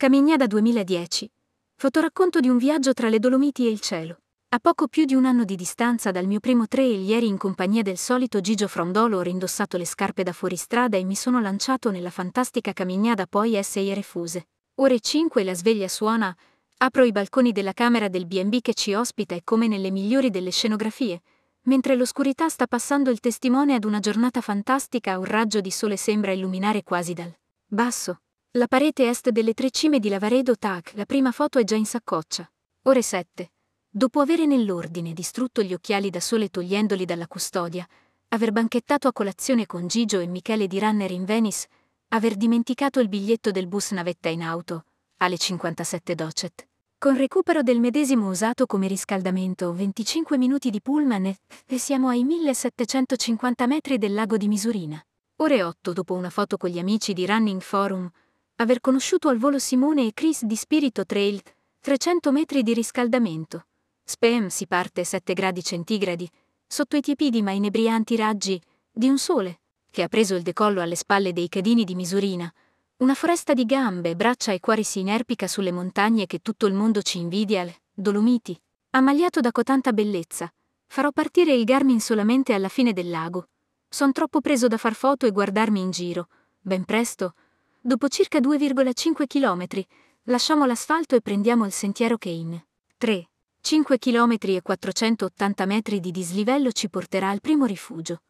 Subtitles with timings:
[0.00, 1.30] Camignada 2010.
[1.76, 4.20] Fotoracconto di un viaggio tra le Dolomiti e il cielo.
[4.48, 7.82] A poco più di un anno di distanza dal mio primo trail ieri in compagnia
[7.82, 12.08] del solito Gigio Frondolo ho rindossato le scarpe da fuoristrada e mi sono lanciato nella
[12.08, 14.46] fantastica camignada poi essere refuse.
[14.76, 16.34] Ore 5 la sveglia suona,
[16.78, 20.50] apro i balconi della camera del B&B che ci ospita e come nelle migliori delle
[20.50, 21.20] scenografie,
[21.64, 26.32] mentre l'oscurità sta passando il testimone ad una giornata fantastica un raggio di sole sembra
[26.32, 27.30] illuminare quasi dal
[27.66, 28.20] basso
[28.54, 31.86] la parete est delle tre cime di Lavaredo Tac, la prima foto è già in
[31.86, 32.50] saccoccia.
[32.82, 33.52] Ore 7.
[33.88, 37.86] Dopo avere nell'ordine distrutto gli occhiali da sole togliendoli dalla custodia,
[38.30, 41.68] aver banchettato a colazione con Gigio e Michele di Runner in Venice,
[42.08, 44.84] aver dimenticato il biglietto del bus navetta in auto,
[45.18, 46.66] alle 57 docet.
[46.98, 51.26] Con recupero del medesimo usato come riscaldamento, 25 minuti di pullman
[51.66, 55.00] e, siamo ai 1750 metri del lago di Misurina.
[55.36, 58.10] Ore 8 dopo una foto con gli amici di Running Forum,
[58.60, 61.40] aver conosciuto al volo Simone e Chris di Spirito Trail,
[61.80, 63.64] 300 metri di riscaldamento.
[64.04, 66.30] Spem si parte 7 gradi centigradi,
[66.66, 68.60] sotto i tiepidi ma inebrianti raggi
[68.92, 72.52] di un sole, che ha preso il decollo alle spalle dei cadini di Misurina,
[72.98, 77.00] una foresta di gambe, braccia e cuori si inerpica sulle montagne che tutto il mondo
[77.00, 78.58] ci invidia, le Dolomiti,
[78.90, 80.52] ammaliato da cotanta bellezza.
[80.86, 83.48] Farò partire il Garmin solamente alla fine del lago.
[83.88, 86.28] Son troppo preso da far foto e guardarmi in giro.
[86.60, 87.34] Ben presto,
[87.82, 89.82] Dopo circa 2,5 km,
[90.24, 92.60] lasciamo l'asfalto e prendiamo il sentiero che in
[92.98, 93.30] 3,
[93.62, 98.20] 5 km e 480 metri di dislivello ci porterà al primo rifugio.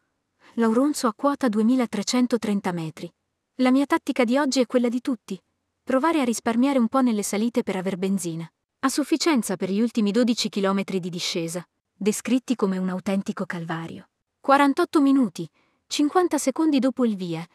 [0.53, 3.13] Lauronzo a quota 2330 metri.
[3.55, 5.37] La mia tattica di oggi è quella di tutti.
[5.83, 8.49] Provare a risparmiare un po' nelle salite per aver benzina.
[8.79, 11.61] A sufficienza per gli ultimi 12 km di discesa,
[11.93, 14.07] descritti come un autentico calvario.
[14.39, 15.45] 48 minuti,
[15.87, 17.45] 50 secondi dopo il via,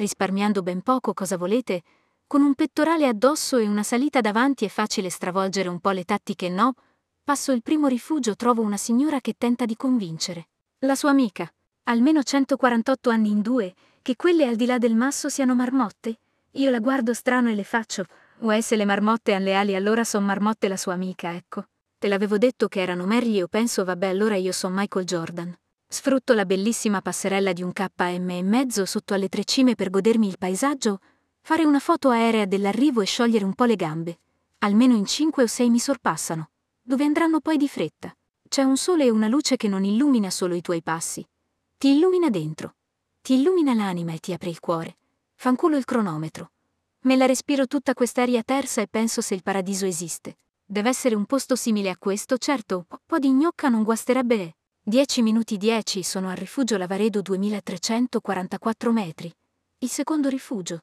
[0.00, 1.82] risparmiando ben poco, cosa volete,
[2.26, 6.48] con un pettorale addosso e una salita davanti è facile stravolgere un po' le tattiche,
[6.48, 6.74] no?
[7.22, 10.48] Passo il primo rifugio, trovo una signora che tenta di convincere.
[10.80, 11.52] La sua amica,
[11.84, 16.18] almeno 148 anni in due, che quelle al di là del masso siano marmotte.
[16.52, 18.06] Io la guardo strano e le faccio.
[18.40, 21.66] O se le marmotte han le ali allora son marmotte la sua amica, ecco.
[21.98, 25.54] Te l'avevo detto che erano Mary io penso vabbè allora io son Michael Jordan.
[25.92, 30.28] Sfrutto la bellissima passerella di un KM e mezzo sotto alle tre cime per godermi
[30.28, 31.00] il paesaggio,
[31.40, 34.20] fare una foto aerea dell'arrivo e sciogliere un po' le gambe.
[34.58, 36.50] Almeno in cinque o sei mi sorpassano,
[36.80, 38.16] dove andranno poi di fretta.
[38.48, 41.28] C'è un sole e una luce che non illumina solo i tuoi passi.
[41.76, 42.76] Ti illumina dentro.
[43.20, 44.96] Ti illumina l'anima e ti apre il cuore.
[45.34, 46.52] Fanculo il cronometro.
[47.00, 50.38] Me la respiro tutta quest'aria tersa e penso se il paradiso esiste.
[50.64, 54.54] Deve essere un posto simile a questo, certo, un po' di gnocca non guasterebbe
[54.90, 59.32] 10 minuti 10 sono al rifugio Lavaredo 2344 metri.
[59.78, 60.80] Il secondo rifugio.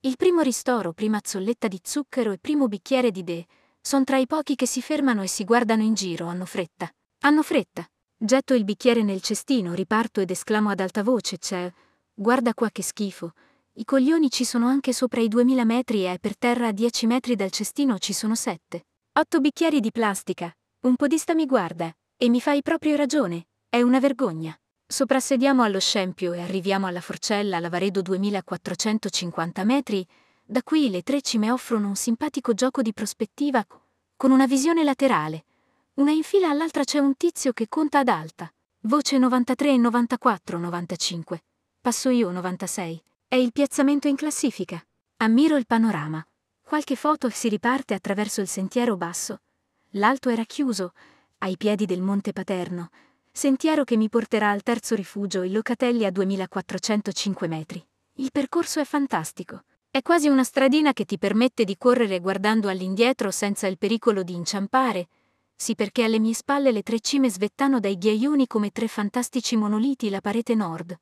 [0.00, 3.46] Il primo ristoro, prima zolletta di zucchero e primo bicchiere di de.
[3.80, 6.86] Sono tra i pochi che si fermano e si guardano in giro, hanno fretta.
[7.20, 7.88] Hanno fretta.
[8.14, 11.72] Getto il bicchiere nel cestino, riparto ed esclamo ad alta voce, c'è...
[12.12, 13.32] Guarda qua che schifo.
[13.78, 17.34] I coglioni ci sono anche sopra i 2000 metri e per terra a 10 metri
[17.36, 18.84] dal cestino ci sono sette.
[19.14, 20.54] Otto bicchieri di plastica.
[20.80, 21.90] Un podista mi guarda.
[22.18, 24.58] E mi fai proprio ragione, è una vergogna.
[24.86, 30.06] Soprassediamo allo scempio e arriviamo alla forcella Lavaredo 2450 metri,
[30.42, 33.62] da qui le tre cime offrono un simpatico gioco di prospettiva
[34.16, 35.44] con una visione laterale.
[35.96, 38.50] Una in fila all'altra c'è un tizio che conta ad alta.
[38.84, 41.44] Voce 93 94 95.
[41.82, 43.02] Passo io 96.
[43.28, 44.82] È il piazzamento in classifica.
[45.18, 46.26] Ammiro il panorama.
[46.62, 49.42] Qualche foto si riparte attraverso il sentiero basso.
[49.90, 50.92] L'alto era chiuso
[51.38, 52.90] ai piedi del Monte Paterno,
[53.30, 57.86] sentiero che mi porterà al terzo rifugio, il Locatelli a 2405 metri.
[58.14, 59.64] Il percorso è fantastico.
[59.90, 64.34] È quasi una stradina che ti permette di correre guardando all'indietro senza il pericolo di
[64.34, 65.08] inciampare.
[65.54, 70.10] Sì, perché alle mie spalle le tre cime svettano dai ghiaioni come tre fantastici monoliti
[70.10, 70.98] la parete nord,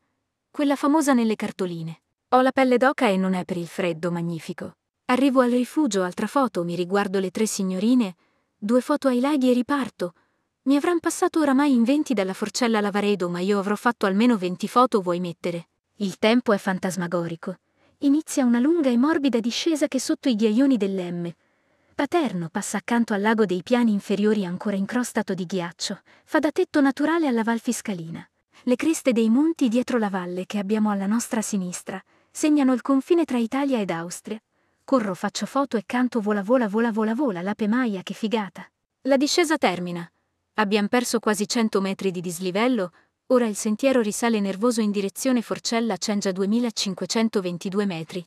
[0.50, 2.02] quella famosa nelle cartoline.
[2.28, 4.76] Ho la pelle d'oca e non è per il freddo magnifico.
[5.06, 8.14] Arrivo al rifugio, altra foto, mi riguardo le tre signorine,
[8.56, 10.14] due foto ai laghi e riparto,
[10.64, 14.66] mi avran passato oramai in venti dalla forcella Lavaredo, ma io avrò fatto almeno venti
[14.66, 15.68] foto vuoi mettere.
[15.96, 17.58] Il tempo è fantasmagorico.
[17.98, 21.36] Inizia una lunga e morbida discesa che sotto i ghiaioni dell'Emme.
[21.94, 26.80] Paterno passa accanto al lago dei piani inferiori ancora incrostato di ghiaccio, fa da tetto
[26.80, 28.26] naturale alla Val Fiscalina.
[28.62, 33.24] Le creste dei monti dietro la valle che abbiamo alla nostra sinistra segnano il confine
[33.26, 34.40] tra Italia ed Austria.
[34.82, 38.66] Corro, faccio foto e canto vola vola vola vola vola, l'ape maia, che figata.
[39.02, 40.08] La discesa termina.
[40.56, 42.92] Abbiamo perso quasi 100 metri di dislivello,
[43.28, 48.24] ora il sentiero risale nervoso in direzione Forcella Cengia 2522 metri.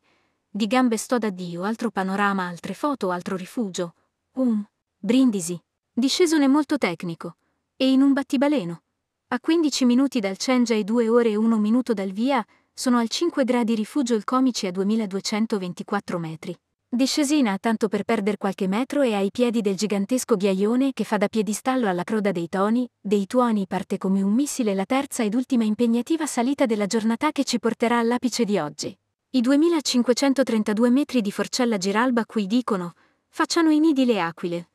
[0.49, 3.93] Di gambe sto da Dio, altro panorama, altre foto, altro rifugio.
[4.33, 4.61] Un
[4.97, 5.57] brindisi.
[5.93, 7.37] Discesone molto tecnico.
[7.77, 8.81] E in un battibaleno.
[9.29, 13.07] A 15 minuti dal Cengia e 2 ore e 1 minuto dal via, sono al
[13.07, 16.59] 5 gradi rifugio il Comici a 2224 metri.
[16.97, 21.27] Discesina tanto per perdere qualche metro e ai piedi del gigantesco ghiaione che fa da
[21.27, 25.63] piedistallo alla croda dei toni, dei tuoni parte come un missile la terza ed ultima
[25.63, 28.97] impegnativa salita della giornata che ci porterà all'apice di oggi.
[29.29, 32.93] I 2532 metri di forcella giralba cui dicono
[33.27, 34.69] facciano i nidi le aquile.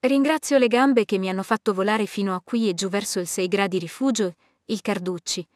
[0.00, 3.28] Ringrazio le gambe che mi hanno fatto volare fino a qui e giù verso il
[3.28, 4.34] 6 gradi rifugio,
[4.64, 5.46] il Carducci.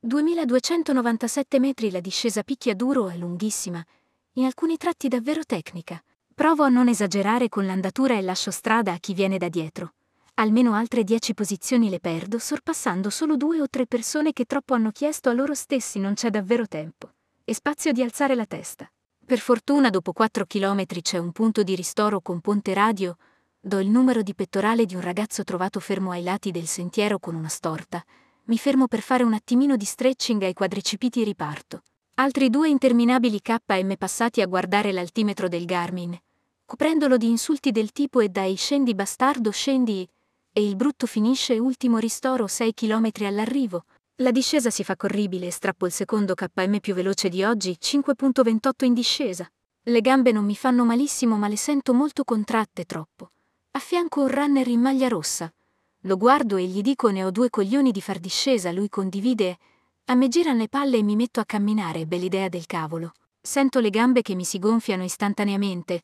[0.00, 3.82] 2297 metri la discesa picchia duro e lunghissima
[4.36, 6.02] in alcuni tratti davvero tecnica.
[6.34, 9.94] Provo a non esagerare con l'andatura e lascio strada a chi viene da dietro.
[10.34, 14.90] Almeno altre dieci posizioni le perdo, sorpassando solo due o tre persone che troppo hanno
[14.90, 17.12] chiesto a loro stessi non c'è davvero tempo.
[17.44, 18.90] E spazio di alzare la testa.
[19.24, 23.16] Per fortuna dopo quattro chilometri c'è un punto di ristoro con ponte radio,
[23.60, 27.36] do il numero di pettorale di un ragazzo trovato fermo ai lati del sentiero con
[27.36, 28.04] una storta.
[28.46, 31.82] Mi fermo per fare un attimino di stretching ai quadricipiti e riparto.
[32.16, 36.16] Altri due interminabili KM passati a guardare l'altimetro del Garmin,
[36.64, 40.08] coprendolo di insulti del tipo e dai scendi bastardo scendi
[40.52, 43.86] e il brutto finisce ultimo ristoro 6 km all'arrivo.
[44.18, 48.84] La discesa si fa corribile e strappo il secondo KM più veloce di oggi, 5.28
[48.84, 49.50] in discesa.
[49.82, 53.32] Le gambe non mi fanno malissimo ma le sento molto contratte troppo.
[53.72, 55.52] A fianco un runner in maglia rossa.
[56.02, 59.58] Lo guardo e gli dico ne ho due coglioni di far discesa, lui condivide
[60.06, 63.14] a me girano le palle e mi metto a camminare, bell'idea del cavolo.
[63.40, 66.02] Sento le gambe che mi si gonfiano istantaneamente.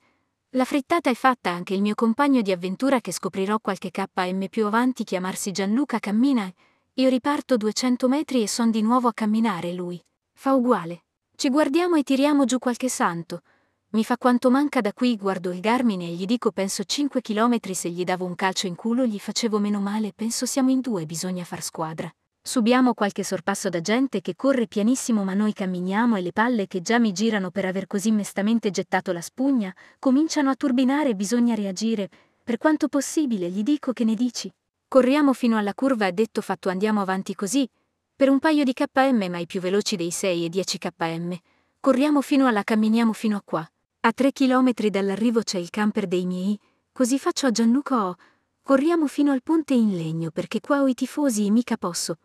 [0.50, 4.66] La frittata è fatta, anche il mio compagno di avventura che scoprirò qualche KM più
[4.66, 6.50] avanti chiamarsi Gianluca cammina.
[6.94, 10.02] Io riparto 200 metri e son di nuovo a camminare lui.
[10.32, 11.04] Fa uguale.
[11.36, 13.42] Ci guardiamo e tiriamo giù qualche santo.
[13.90, 17.74] Mi fa quanto manca da qui, guardo il Garmin e gli dico penso 5 chilometri
[17.74, 21.06] se gli davo un calcio in culo gli facevo meno male, penso siamo in due,
[21.06, 22.10] bisogna far squadra.
[22.42, 26.80] Subiamo qualche sorpasso da gente che corre pianissimo ma noi camminiamo e le palle che
[26.80, 31.54] già mi girano per aver così mestamente gettato la spugna cominciano a turbinare e bisogna
[31.54, 32.08] reagire.
[32.42, 34.50] Per quanto possibile, gli dico che ne dici.
[34.88, 37.68] Corriamo fino alla curva e detto fatto andiamo avanti così,
[38.16, 41.38] per un paio di km ma i più veloci dei 6 e 10 km.
[41.78, 43.70] Corriamo fino alla camminiamo fino a qua.
[44.00, 46.58] A tre chilometri dall'arrivo c'è il camper dei miei,
[46.90, 48.16] così faccio a Gianluca O.
[48.62, 52.16] Corriamo fino al ponte in legno perché qua ho i tifosi e mica posso.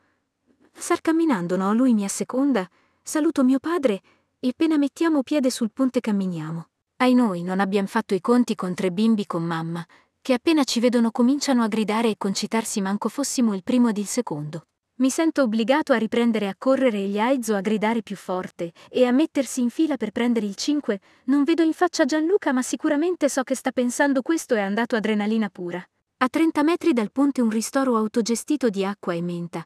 [0.77, 1.73] Sar camminando, no?
[1.73, 2.69] Lui mi asseconda,
[3.01, 4.01] saluto mio padre
[4.39, 6.67] e appena mettiamo piede sul ponte camminiamo.
[6.97, 9.83] Ai noi non abbiamo fatto i conti con tre bimbi con mamma,
[10.21, 14.05] che appena ci vedono cominciano a gridare e concitarsi manco fossimo il primo ed il
[14.05, 14.67] secondo.
[14.97, 19.05] Mi sento obbligato a riprendere a correre e gli aizo a gridare più forte e
[19.05, 20.99] a mettersi in fila per prendere il 5.
[21.25, 25.49] Non vedo in faccia Gianluca, ma sicuramente so che sta pensando questo è andato adrenalina
[25.49, 25.83] pura.
[26.17, 29.65] A 30 metri dal ponte un ristoro autogestito di acqua e menta.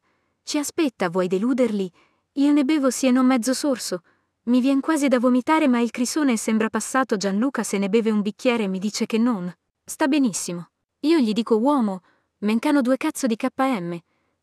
[0.50, 1.92] Ci aspetta, vuoi deluderli?
[2.32, 4.02] Io ne bevo sì e non mezzo sorso.
[4.46, 7.18] Mi vien quasi da vomitare, ma il crisone sembra passato.
[7.18, 9.56] Gianluca se ne beve un bicchiere e mi dice che non.
[9.86, 10.70] Sta benissimo.
[11.02, 12.02] Io gli dico uomo,
[12.40, 13.96] mencano due cazzo di KM.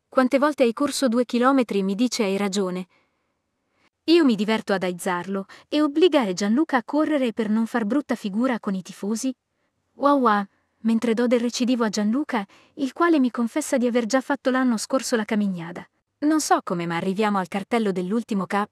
[0.07, 2.87] Quante volte hai corso due chilometri mi dice hai ragione.
[4.05, 8.61] Io mi diverto ad aizzarlo e obbligare Gianluca a correre per non far brutta figura
[8.61, 9.35] con i tifosi.
[9.95, 10.45] Wow wow,
[10.83, 14.77] mentre do del recidivo a Gianluca, il quale mi confessa di aver già fatto l'anno
[14.77, 15.85] scorso la camignada.
[16.19, 18.63] Non so come, ma arriviamo al cartello dell'ultimo K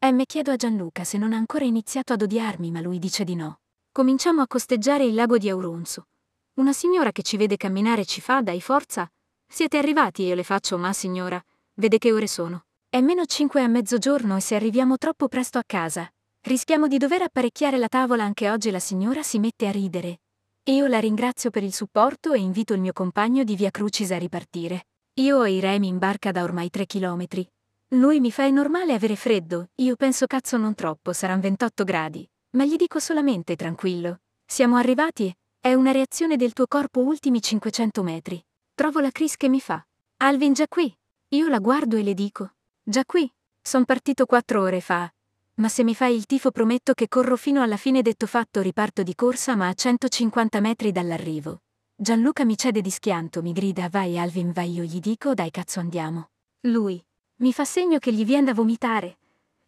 [0.00, 3.36] e chiedo a Gianluca se non ha ancora iniziato ad odiarmi, ma lui dice di
[3.36, 3.60] no.
[3.92, 6.08] Cominciamo a costeggiare il lago di Auronzo.
[6.54, 9.08] Una signora che ci vede camminare ci fa, dai forza.
[9.46, 11.40] Siete arrivati, io le faccio, ma signora,
[11.74, 12.64] vede che ore sono.
[12.88, 16.12] È meno cinque a mezzogiorno e se arriviamo troppo presto a casa,
[16.42, 20.20] rischiamo di dover apparecchiare la tavola anche oggi la signora si mette a ridere.
[20.64, 24.18] Io la ringrazio per il supporto e invito il mio compagno di Via Crucis a
[24.18, 24.86] ripartire.
[25.18, 27.44] Io ho i remi in barca da ormai tre chilometri.
[27.88, 32.28] Lui mi fa è normale avere freddo, io penso cazzo non troppo, saranno 28 gradi.
[32.50, 34.20] Ma gli dico solamente tranquillo.
[34.46, 38.40] Siamo arrivati, è una reazione del tuo corpo ultimi 500 metri.
[38.76, 39.84] Trovo la Chris che mi fa.
[40.18, 40.96] Alvin già qui.
[41.30, 42.52] Io la guardo e le dico.
[42.84, 43.28] Già qui.
[43.60, 45.12] Son partito quattro ore fa.
[45.54, 49.02] Ma se mi fai il tifo prometto che corro fino alla fine detto fatto riparto
[49.02, 51.62] di corsa ma a 150 metri dall'arrivo.
[52.00, 55.80] Gianluca mi cede di schianto, mi grida vai Alvin vai io gli dico dai cazzo
[55.80, 56.28] andiamo.
[56.60, 57.04] Lui.
[57.38, 59.18] Mi fa segno che gli viene da vomitare.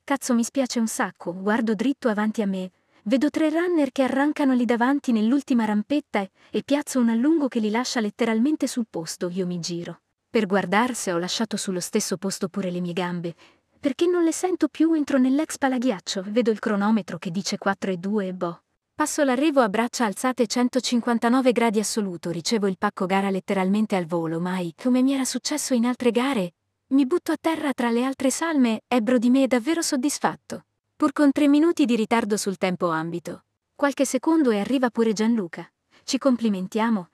[0.05, 2.71] Cazzo mi spiace un sacco, guardo dritto avanti a me.
[3.03, 7.69] Vedo tre runner che arrancano lì davanti nell'ultima rampetta e piazzo un allungo che li
[7.69, 10.03] lascia letteralmente sul posto, io mi giro.
[10.31, 13.35] Per guardar se ho lasciato sullo stesso posto pure le mie gambe.
[13.81, 17.97] Perché non le sento più entro nell'ex palaghiaccio, vedo il cronometro che dice 4 e
[17.97, 18.63] 2 e boh.
[19.01, 24.41] Passo l'arrivo a braccia alzate 159 gradi assoluto, ricevo il pacco gara letteralmente al volo,
[24.41, 26.53] mai, come mi era successo in altre gare,
[26.89, 30.67] mi butto a terra tra le altre salme, ebbro di me davvero soddisfatto.
[30.97, 33.45] Pur con tre minuti di ritardo sul tempo ambito.
[33.75, 35.67] Qualche secondo e arriva pure Gianluca.
[36.05, 37.09] Ci complimentiamo,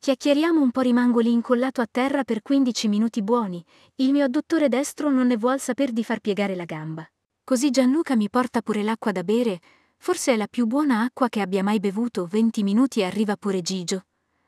[0.00, 3.64] Chiacchieriamo un po' rimango lì incollato a terra per 15 minuti buoni,
[3.96, 7.08] il mio adduttore destro non ne vuol saper di far piegare la gamba.
[7.44, 9.60] Così Gianluca mi porta pure l'acqua da bere,
[10.02, 13.60] forse è la più buona acqua che abbia mai bevuto, 20 minuti e arriva pure
[13.60, 14.06] Gigio.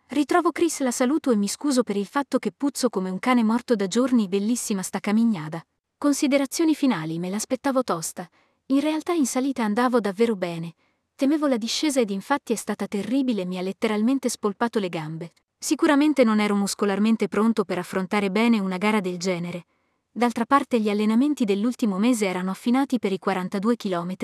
[0.09, 3.42] Ritrovo Chris, la saluto e mi scuso per il fatto che puzzo come un cane
[3.42, 5.62] morto da giorni, bellissima sta camignada.
[5.99, 8.26] Considerazioni finali, me l'aspettavo tosta.
[8.66, 10.75] In realtà in salita andavo davvero bene.
[11.14, 15.32] Temevo la discesa ed infatti è stata terribile, mi ha letteralmente spolpato le gambe.
[15.59, 19.66] Sicuramente non ero muscolarmente pronto per affrontare bene una gara del genere.
[20.11, 24.16] D'altra parte gli allenamenti dell'ultimo mese erano affinati per i 42 km.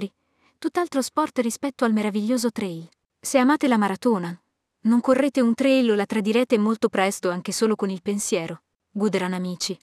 [0.61, 2.89] Tutt'altro sport rispetto al meraviglioso trail.
[3.21, 4.37] Se amate la maratona,
[4.87, 8.63] non correte un trail o la tradirete molto presto anche solo con il pensiero.
[8.91, 9.79] Guderan amici.